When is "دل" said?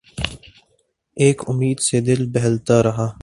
2.01-2.25